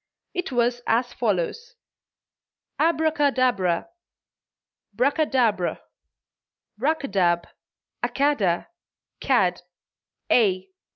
[0.33, 1.75] It was as follows:
[2.79, 3.87] ABRACADABRA
[4.97, 5.79] BRACADABR
[6.79, 7.45] RACADAB
[8.01, 8.67] ACADA
[9.19, 9.61] CAD
[10.31, 10.69] A.